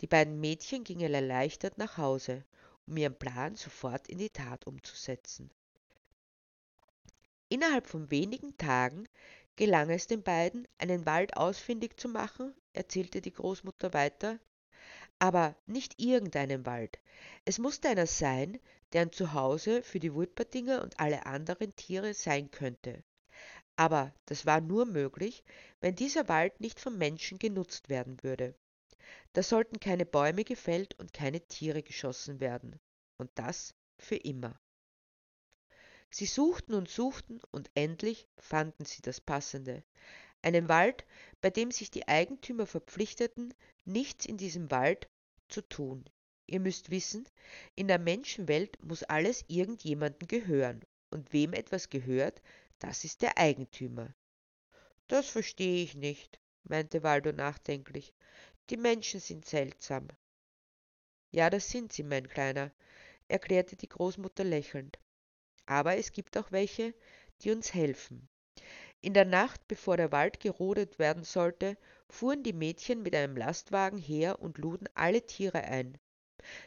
Die 0.00 0.06
beiden 0.06 0.38
Mädchen 0.40 0.84
gingen 0.84 1.12
erleichtert 1.12 1.78
nach 1.78 1.96
Hause, 1.96 2.44
um 2.86 2.96
ihren 2.96 3.18
Plan 3.18 3.56
sofort 3.56 4.08
in 4.08 4.18
die 4.18 4.30
Tat 4.30 4.66
umzusetzen. 4.66 5.50
Innerhalb 7.48 7.86
von 7.86 8.10
wenigen 8.10 8.56
Tagen 8.58 9.08
gelang 9.58 9.90
es 9.90 10.06
den 10.06 10.22
beiden, 10.22 10.68
einen 10.78 11.04
Wald 11.04 11.36
ausfindig 11.36 11.98
zu 11.98 12.08
machen, 12.08 12.54
erzählte 12.72 13.20
die 13.20 13.32
Großmutter 13.32 13.92
weiter. 13.92 14.38
Aber 15.18 15.56
nicht 15.66 16.00
irgendeinen 16.00 16.64
Wald. 16.64 17.00
Es 17.44 17.58
musste 17.58 17.88
einer 17.88 18.06
sein, 18.06 18.60
der 18.92 19.02
ein 19.02 19.12
Zuhause 19.12 19.82
für 19.82 19.98
die 19.98 20.14
Wulpertinger 20.14 20.80
und 20.80 21.00
alle 21.00 21.26
anderen 21.26 21.74
Tiere 21.74 22.14
sein 22.14 22.52
könnte. 22.52 23.02
Aber 23.74 24.14
das 24.26 24.46
war 24.46 24.60
nur 24.60 24.86
möglich, 24.86 25.42
wenn 25.80 25.96
dieser 25.96 26.28
Wald 26.28 26.60
nicht 26.60 26.78
vom 26.78 26.96
Menschen 26.96 27.40
genutzt 27.40 27.88
werden 27.88 28.22
würde. 28.22 28.54
Da 29.32 29.42
sollten 29.42 29.80
keine 29.80 30.06
Bäume 30.06 30.44
gefällt 30.44 30.96
und 31.00 31.12
keine 31.12 31.40
Tiere 31.40 31.82
geschossen 31.82 32.38
werden. 32.38 32.78
Und 33.16 33.30
das 33.34 33.74
für 33.98 34.16
immer. 34.16 34.60
Sie 36.10 36.26
suchten 36.26 36.74
und 36.74 36.88
suchten 36.88 37.40
und 37.50 37.70
endlich 37.74 38.28
fanden 38.38 38.84
sie 38.84 39.02
das 39.02 39.20
Passende. 39.20 39.84
Einen 40.40 40.68
Wald, 40.68 41.04
bei 41.40 41.50
dem 41.50 41.70
sich 41.70 41.90
die 41.90 42.08
Eigentümer 42.08 42.66
verpflichteten, 42.66 43.52
nichts 43.84 44.24
in 44.24 44.36
diesem 44.36 44.70
Wald 44.70 45.08
zu 45.48 45.62
tun. 45.62 46.08
Ihr 46.46 46.60
müsst 46.60 46.90
wissen, 46.90 47.28
in 47.74 47.88
der 47.88 47.98
Menschenwelt 47.98 48.82
muss 48.82 49.02
alles 49.02 49.44
irgendjemandem 49.48 50.28
gehören. 50.28 50.82
Und 51.10 51.32
wem 51.32 51.52
etwas 51.52 51.90
gehört, 51.90 52.40
das 52.78 53.04
ist 53.04 53.22
der 53.22 53.36
Eigentümer. 53.38 54.14
Das 55.08 55.28
verstehe 55.28 55.82
ich 55.82 55.94
nicht, 55.94 56.38
meinte 56.64 57.02
Waldo 57.02 57.32
nachdenklich. 57.32 58.14
Die 58.70 58.76
Menschen 58.76 59.20
sind 59.20 59.46
seltsam. 59.46 60.08
Ja, 61.30 61.50
das 61.50 61.68
sind 61.68 61.92
sie, 61.92 62.02
mein 62.02 62.28
Kleiner, 62.28 62.72
erklärte 63.26 63.76
die 63.76 63.88
Großmutter 63.88 64.44
lächelnd. 64.44 64.98
Aber 65.68 65.98
es 65.98 66.12
gibt 66.12 66.38
auch 66.38 66.50
welche, 66.50 66.94
die 67.42 67.50
uns 67.50 67.74
helfen. 67.74 68.26
In 69.02 69.12
der 69.12 69.26
Nacht, 69.26 69.68
bevor 69.68 69.98
der 69.98 70.12
Wald 70.12 70.40
gerodet 70.40 70.98
werden 70.98 71.24
sollte, 71.24 71.76
fuhren 72.08 72.42
die 72.42 72.54
Mädchen 72.54 73.02
mit 73.02 73.14
einem 73.14 73.36
Lastwagen 73.36 73.98
her 73.98 74.40
und 74.40 74.56
luden 74.56 74.88
alle 74.94 75.26
Tiere 75.26 75.62
ein. 75.64 75.98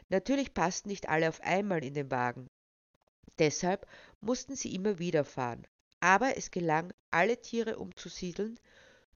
Natürlich 0.08 0.54
passten 0.54 0.88
nicht 0.88 1.08
alle 1.08 1.28
auf 1.28 1.40
einmal 1.40 1.82
in 1.82 1.94
den 1.94 2.12
Wagen. 2.12 2.48
Deshalb 3.40 3.88
mussten 4.20 4.54
sie 4.54 4.72
immer 4.72 5.00
wieder 5.00 5.24
fahren. 5.24 5.66
Aber 5.98 6.36
es 6.36 6.52
gelang, 6.52 6.92
alle 7.10 7.40
Tiere 7.40 7.78
umzusiedeln. 7.78 8.60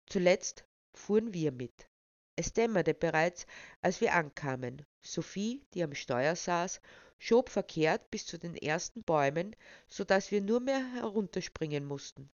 Zuletzt 0.07 0.65
fuhren 0.95 1.33
wir 1.33 1.53
mit. 1.53 1.89
Es 2.35 2.53
dämmerte 2.53 2.93
bereits, 2.93 3.47
als 3.83 4.01
wir 4.01 4.15
ankamen. 4.15 4.85
Sophie, 5.01 5.65
die 5.75 5.85
am 5.85 5.95
Steuer 5.95 6.35
saß, 6.35 6.81
schob 7.19 7.49
verkehrt 7.49 8.11
bis 8.11 8.27
zu 8.27 8.39
den 8.39 8.57
ersten 8.57 9.03
Bäumen, 9.03 9.57
so 9.89 10.05
dass 10.05 10.31
wir 10.31 10.41
nur 10.41 10.61
mehr 10.61 10.85
herunterspringen 10.95 11.85
mussten. 11.85 12.31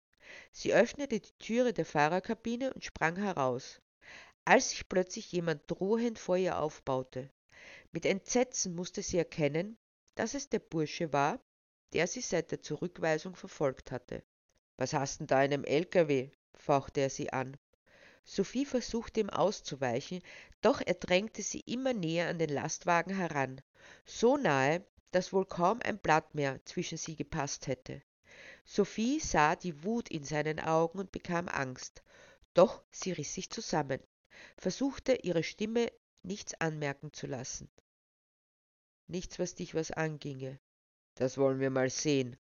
Sie 0.52 0.74
öffnete 0.74 1.20
die 1.20 1.38
Türe 1.40 1.74
der 1.74 1.86
Fahrerkabine 1.86 2.74
und 2.74 2.84
sprang 2.84 3.16
heraus, 3.16 3.82
als 4.46 4.70
sich 4.70 4.88
plötzlich 4.88 5.32
jemand 5.32 5.62
drohend 5.68 6.20
vor 6.20 6.38
ihr 6.38 6.60
aufbaute. 6.60 7.30
Mit 7.92 8.06
Entsetzen 8.06 8.76
musste 8.76 9.02
sie 9.02 9.18
erkennen, 9.18 9.78
dass 10.16 10.34
es 10.34 10.50
der 10.50 10.60
Bursche 10.60 11.12
war, 11.14 11.40
der 11.94 12.08
sie 12.08 12.22
seit 12.22 12.52
der 12.52 12.62
Zurückweisung 12.62 13.36
verfolgt 13.36 13.92
hatte. 13.92 14.24
Was 14.78 14.94
hast 14.94 15.20
denn 15.20 15.28
da 15.28 15.44
in 15.44 15.54
einem 15.54 15.66
LKW? 15.66 16.30
fauchte 16.54 17.02
er 17.02 17.10
sie 17.10 17.32
an. 17.34 17.58
Sophie 18.24 18.66
versuchte 18.66 19.20
ihm 19.20 19.30
auszuweichen, 19.30 20.22
doch 20.62 20.82
er 20.86 20.94
drängte 20.94 21.42
sie 21.42 21.62
immer 21.62 21.94
näher 21.94 22.30
an 22.30 22.40
den 22.40 22.50
Lastwagen 22.50 23.16
heran, 23.16 23.62
so 24.06 24.38
nahe, 24.38 24.86
dass 25.12 25.34
wohl 25.34 25.46
kaum 25.46 25.82
ein 25.82 25.98
Blatt 25.98 26.36
mehr 26.36 26.64
zwischen 26.66 26.98
sie 26.98 27.16
gepasst 27.16 27.68
hätte. 27.68 28.02
Sophie 28.66 29.20
sah 29.20 29.56
die 29.56 29.84
Wut 29.84 30.10
in 30.10 30.24
seinen 30.24 30.60
Augen 30.60 31.00
und 31.00 31.12
bekam 31.12 31.48
Angst, 31.48 32.04
doch 32.54 32.84
sie 32.92 33.12
riß 33.12 33.34
sich 33.34 33.50
zusammen, 33.50 34.00
versuchte 34.58 35.14
ihre 35.16 35.44
Stimme 35.44 35.92
nichts 36.24 36.54
anmerken 36.60 37.14
zu 37.14 37.26
lassen. 37.26 37.70
Nichts, 39.08 39.40
was 39.40 39.56
dich 39.56 39.74
was 39.74 39.92
anginge. 39.92 40.60
Das 41.16 41.38
wollen 41.38 41.60
wir 41.60 41.72
mal 41.72 41.90
sehen, 41.90 42.38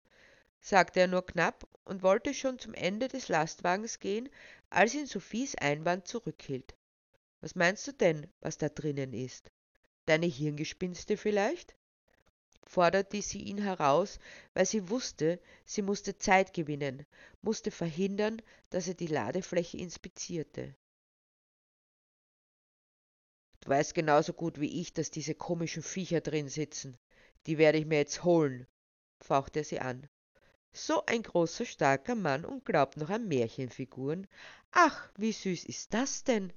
sagte 0.61 0.99
er 0.99 1.07
nur 1.07 1.25
knapp 1.25 1.67
und 1.83 2.03
wollte 2.03 2.33
schon 2.33 2.59
zum 2.59 2.73
Ende 2.73 3.07
des 3.07 3.27
Lastwagens 3.27 3.99
gehen, 3.99 4.29
als 4.69 4.93
ihn 4.93 5.07
Sophies 5.07 5.55
Einwand 5.55 6.07
zurückhielt. 6.07 6.75
Was 7.41 7.55
meinst 7.55 7.87
du 7.87 7.93
denn, 7.93 8.27
was 8.39 8.57
da 8.57 8.69
drinnen 8.69 9.13
ist? 9.13 9.51
Deine 10.05 10.25
Hirngespinste 10.25 11.17
vielleicht? 11.17 11.75
forderte 12.69 13.21
sie 13.21 13.41
ihn 13.41 13.57
heraus, 13.57 14.19
weil 14.53 14.65
sie 14.65 14.89
wusste, 14.89 15.39
sie 15.65 15.81
musste 15.81 16.17
Zeit 16.17 16.53
gewinnen, 16.53 17.05
musste 17.41 17.71
verhindern, 17.71 18.41
dass 18.69 18.87
er 18.87 18.93
die 18.93 19.07
Ladefläche 19.07 19.77
inspizierte. 19.77 20.75
Du 23.61 23.69
weißt 23.69 23.93
genauso 23.95 24.33
gut 24.33 24.59
wie 24.59 24.81
ich, 24.81 24.93
dass 24.93 25.09
diese 25.09 25.35
komischen 25.35 25.83
Viecher 25.83 26.21
drin 26.21 26.47
sitzen. 26.47 26.97
Die 27.47 27.57
werde 27.57 27.79
ich 27.79 27.85
mir 27.85 27.97
jetzt 27.97 28.23
holen, 28.23 28.67
fauchte 29.19 29.59
er 29.59 29.65
sie 29.65 29.79
an. 29.79 30.07
So 30.73 31.05
ein 31.05 31.23
großer, 31.23 31.65
starker 31.65 32.15
Mann 32.15 32.45
und 32.45 32.65
glaubt 32.65 32.97
noch 32.97 33.09
an 33.09 33.27
Märchenfiguren. 33.27 34.27
Ach, 34.71 35.09
wie 35.17 35.31
süß 35.31 35.65
ist 35.65 35.93
das 35.93 36.23
denn? 36.23 36.53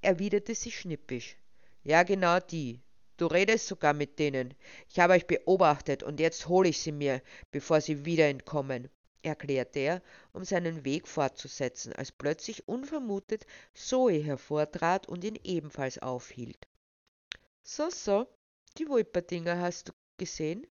erwiderte 0.00 0.54
sie 0.54 0.70
schnippisch. 0.70 1.36
Ja, 1.82 2.02
genau 2.02 2.40
die. 2.40 2.80
Du 3.16 3.26
redest 3.26 3.68
sogar 3.68 3.92
mit 3.92 4.18
denen. 4.18 4.54
Ich 4.88 4.98
habe 4.98 5.12
euch 5.12 5.26
beobachtet 5.26 6.02
und 6.02 6.18
jetzt 6.20 6.48
hole 6.48 6.68
ich 6.68 6.80
sie 6.80 6.92
mir, 6.92 7.22
bevor 7.52 7.80
sie 7.80 8.04
wieder 8.04 8.28
entkommen, 8.28 8.88
erklärte 9.22 9.78
er, 9.78 10.02
um 10.32 10.44
seinen 10.44 10.84
Weg 10.84 11.08
fortzusetzen, 11.08 11.92
als 11.92 12.12
plötzlich 12.12 12.68
unvermutet 12.68 13.46
Zoe 13.72 14.18
hervortrat 14.18 15.08
und 15.08 15.24
ihn 15.24 15.38
ebenfalls 15.44 15.98
aufhielt. 15.98 16.66
So, 17.62 17.88
so, 17.90 18.26
die 18.78 18.88
Wulperdinger 18.88 19.58
hast 19.60 19.88
du 19.88 19.92
gesehen? 20.18 20.66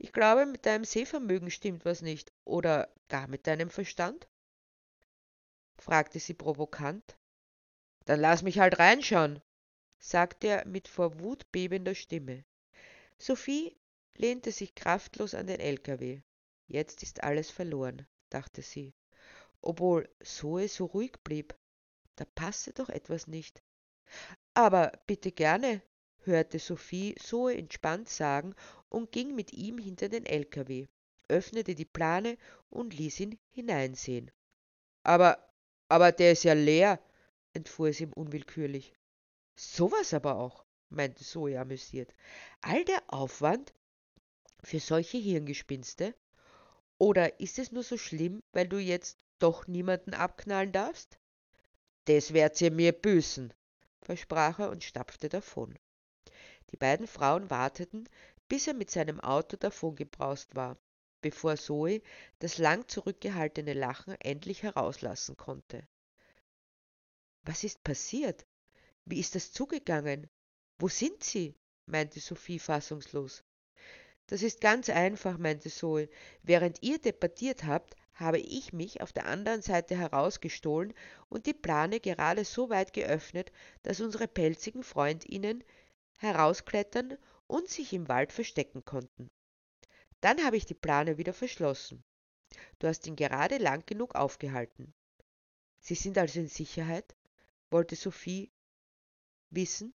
Ich 0.00 0.12
glaube, 0.12 0.46
mit 0.46 0.64
deinem 0.64 0.84
Sehvermögen 0.84 1.50
stimmt 1.50 1.84
was 1.84 2.02
nicht. 2.02 2.32
Oder 2.44 2.92
gar 3.08 3.26
mit 3.26 3.46
deinem 3.46 3.68
Verstand? 3.68 4.28
fragte 5.78 6.20
sie 6.20 6.34
provokant. 6.34 7.18
Dann 8.04 8.20
lass 8.20 8.42
mich 8.42 8.58
halt 8.58 8.78
reinschauen, 8.78 9.42
sagte 9.98 10.46
er 10.46 10.66
mit 10.66 10.88
vor 10.88 11.18
Wut 11.20 11.50
bebender 11.52 11.94
Stimme. 11.94 12.44
Sophie 13.18 13.76
lehnte 14.14 14.52
sich 14.52 14.74
kraftlos 14.74 15.34
an 15.34 15.48
den 15.48 15.60
LKW. 15.60 16.22
Jetzt 16.66 17.02
ist 17.02 17.22
alles 17.22 17.50
verloren, 17.50 18.06
dachte 18.30 18.62
sie. 18.62 18.94
Obwohl 19.60 20.08
Zoe 20.22 20.68
so 20.68 20.84
ruhig 20.86 21.12
blieb, 21.24 21.56
da 22.14 22.24
passe 22.24 22.72
doch 22.72 22.88
etwas 22.88 23.26
nicht. 23.26 23.62
Aber 24.54 24.92
bitte 25.06 25.32
gerne, 25.32 25.82
hörte 26.24 26.58
Sophie 26.58 27.16
so 27.20 27.48
entspannt 27.48 28.08
sagen 28.08 28.54
und 28.88 29.12
ging 29.12 29.34
mit 29.34 29.52
ihm 29.52 29.78
hinter 29.78 30.08
den 30.08 30.26
LKW, 30.26 30.86
öffnete 31.28 31.74
die 31.74 31.84
Plane 31.84 32.36
und 32.70 32.94
ließ 32.94 33.20
ihn 33.20 33.38
hineinsehen. 33.50 34.30
Aber, 35.02 35.52
aber 35.88 36.12
der 36.12 36.32
ist 36.32 36.44
ja 36.44 36.54
leer, 36.54 37.00
entfuhr 37.52 37.88
es 37.88 38.00
ihm 38.00 38.12
unwillkürlich. 38.12 38.94
Sowas 39.56 40.14
aber 40.14 40.36
auch, 40.36 40.64
meinte 40.88 41.24
Zoe 41.24 41.58
amüsiert. 41.58 42.14
All 42.60 42.84
der 42.84 43.02
Aufwand 43.08 43.72
für 44.62 44.80
solche 44.80 45.18
Hirngespinste? 45.18 46.14
Oder 46.98 47.40
ist 47.40 47.58
es 47.58 47.72
nur 47.72 47.82
so 47.82 47.96
schlimm, 47.96 48.40
weil 48.52 48.68
du 48.68 48.78
jetzt 48.78 49.18
doch 49.38 49.66
niemanden 49.66 50.14
abknallen 50.14 50.72
darfst? 50.72 51.18
Das 52.06 52.32
werdet 52.32 52.60
ihr 52.60 52.72
mir 52.72 52.92
büßen, 52.92 53.52
versprach 54.02 54.58
er 54.58 54.70
und 54.70 54.82
stapfte 54.82 55.28
davon. 55.28 55.78
Die 56.70 56.76
beiden 56.76 57.06
Frauen 57.06 57.50
warteten, 57.50 58.08
bis 58.48 58.66
er 58.66 58.74
mit 58.74 58.90
seinem 58.90 59.20
Auto 59.20 59.56
davongebraust 59.56 60.54
war. 60.54 60.76
bevor 61.20 61.56
Zoe 61.56 62.00
das 62.38 62.58
lang 62.58 62.86
zurückgehaltene 62.88 63.72
Lachen 63.72 64.14
endlich 64.20 64.62
herauslassen 64.62 65.36
konnte. 65.36 65.86
Was 67.42 67.64
ist 67.64 67.82
passiert? 67.82 68.46
Wie 69.04 69.18
ist 69.18 69.34
das 69.34 69.52
zugegangen? 69.52 70.28
Wo 70.78 70.88
sind 70.88 71.24
Sie? 71.24 71.56
meinte 71.86 72.20
Sophie 72.20 72.58
fassungslos. 72.58 73.42
Das 74.26 74.42
ist 74.42 74.60
ganz 74.60 74.90
einfach, 74.90 75.38
meinte 75.38 75.70
Zoe. 75.70 76.08
Während 76.42 76.82
ihr 76.82 76.98
debattiert 76.98 77.64
habt, 77.64 77.96
habe 78.12 78.38
ich 78.38 78.72
mich 78.72 79.00
auf 79.00 79.12
der 79.12 79.26
anderen 79.26 79.62
Seite 79.62 79.96
herausgestohlen 79.96 80.92
und 81.28 81.46
die 81.46 81.54
Plane 81.54 82.00
gerade 82.00 82.44
so 82.44 82.68
weit 82.68 82.92
geöffnet, 82.92 83.50
dass 83.82 84.00
unsere 84.00 84.28
pelzigen 84.28 84.82
Freundinnen 84.82 85.64
herausklettern 86.16 87.16
und 87.48 87.68
sich 87.68 87.92
im 87.92 88.08
Wald 88.08 88.32
verstecken 88.32 88.84
konnten. 88.84 89.28
Dann 90.20 90.44
habe 90.44 90.56
ich 90.56 90.66
die 90.66 90.74
Plane 90.74 91.18
wieder 91.18 91.32
verschlossen. 91.32 92.04
Du 92.78 92.86
hast 92.86 93.06
ihn 93.06 93.16
gerade 93.16 93.58
lang 93.58 93.84
genug 93.84 94.14
aufgehalten. 94.14 94.94
Sie 95.80 95.94
sind 95.94 96.16
also 96.18 96.40
in 96.40 96.48
Sicherheit? 96.48 97.16
wollte 97.70 97.96
Sophie 97.96 98.50
wissen. 99.50 99.92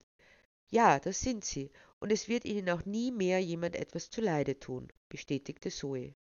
Ja, 0.69 0.99
das 0.99 1.19
sind 1.19 1.43
sie, 1.45 1.71
und 1.99 2.11
es 2.11 2.27
wird 2.27 2.45
ihnen 2.45 2.69
auch 2.69 2.85
nie 2.85 3.11
mehr 3.11 3.39
jemand 3.39 3.75
etwas 3.75 4.09
zuleide 4.09 4.59
tun, 4.59 4.91
bestätigte 5.09 5.69
Zoe. 5.69 6.15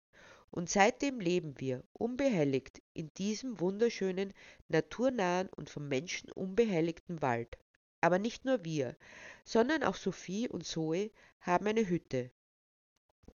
Und 0.50 0.68
seitdem 0.68 1.20
leben 1.20 1.58
wir, 1.58 1.82
unbehelligt, 1.92 2.82
in 2.92 3.12
diesem 3.14 3.58
wunderschönen, 3.60 4.34
naturnahen 4.68 5.48
und 5.48 5.70
vom 5.70 5.88
Menschen 5.88 6.30
unbehelligten 6.32 7.22
Wald. 7.22 7.56
Aber 8.02 8.18
nicht 8.18 8.44
nur 8.44 8.64
wir, 8.64 8.96
sondern 9.44 9.84
auch 9.84 9.94
Sophie 9.94 10.48
und 10.48 10.66
Zoe 10.66 11.12
haben 11.40 11.66
eine 11.68 11.88
Hütte, 11.88 12.30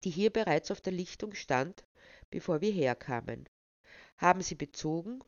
die 0.04 0.10
hier 0.10 0.30
bereits 0.30 0.70
auf 0.70 0.82
der 0.82 0.92
Lichtung 0.92 1.34
stand, 1.34 1.84
bevor 2.30 2.60
wir 2.60 2.70
herkamen, 2.70 3.48
haben 4.18 4.42
sie 4.42 4.54
bezogen 4.54 5.20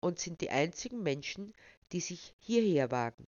und 0.00 0.18
sind 0.18 0.40
die 0.40 0.50
einzigen 0.50 1.04
Menschen, 1.04 1.52
die 1.92 2.00
sich 2.00 2.34
hierher 2.40 2.90
wagen. 2.90 3.28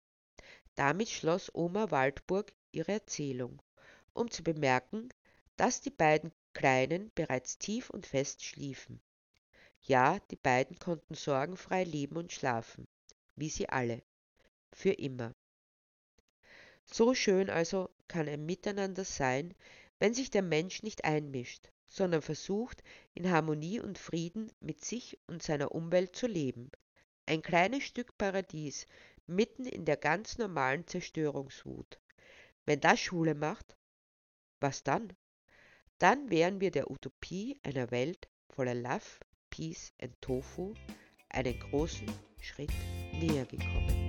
Damit 0.76 1.10
schloss 1.10 1.56
Oma 1.56 1.90
Waldburg 1.90 2.52
ihre 2.74 2.92
Erzählung, 2.92 3.62
um 4.14 4.30
zu 4.30 4.44
bemerken, 4.44 5.10
dass 5.56 5.80
die 5.80 5.90
beiden 5.90 6.34
Kleinen 6.54 7.12
bereits 7.16 7.58
tief 7.58 7.90
und 7.90 8.06
fest 8.06 8.44
schliefen. 8.44 9.00
Ja, 9.84 10.20
die 10.32 10.36
beiden 10.36 10.78
konnten 10.80 11.16
sorgenfrei 11.16 11.86
leben 11.86 12.18
und 12.18 12.34
schlafen, 12.34 12.86
wie 13.36 13.50
sie 13.50 13.70
alle, 13.70 14.04
für 14.78 14.92
immer. 14.92 15.34
So 16.86 17.16
schön 17.16 17.50
also 17.50 17.90
kann 18.08 18.28
ein 18.28 18.46
Miteinander 18.46 19.04
sein, 19.04 19.56
wenn 20.00 20.14
sich 20.14 20.30
der 20.30 20.44
Mensch 20.44 20.84
nicht 20.84 21.04
einmischt, 21.04 21.72
sondern 21.88 22.22
versucht, 22.22 22.84
in 23.16 23.32
Harmonie 23.32 23.80
und 23.80 23.98
Frieden 23.98 24.52
mit 24.60 24.86
sich 24.86 25.18
und 25.26 25.42
seiner 25.42 25.72
Umwelt 25.74 26.16
zu 26.16 26.28
leben. 26.28 26.70
Ein 27.26 27.42
kleines 27.42 27.84
Stück 27.84 28.18
Paradies 28.18 28.86
mitten 29.26 29.66
in 29.66 29.84
der 29.84 29.98
ganz 29.98 30.38
normalen 30.38 30.86
Zerstörungswut. 30.86 32.00
Wenn 32.66 32.80
das 32.80 33.00
Schule 33.00 33.34
macht, 33.34 33.76
was 34.60 34.84
dann? 34.84 35.12
dann 36.00 36.30
wären 36.30 36.62
wir 36.62 36.70
der 36.70 36.92
Utopie 36.92 37.60
einer 37.64 37.90
Welt 37.90 38.30
voller 38.50 38.76
Love, 38.76 39.20
Peace 39.50 39.92
und 40.02 40.14
Tofu 40.22 40.74
einen 41.30 41.60
großen 41.60 42.08
Schritt 42.40 42.72
näher 43.14 43.46
gekommen. 43.46 44.07